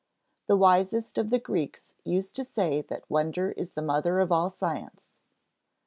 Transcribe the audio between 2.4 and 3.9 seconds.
say that wonder is the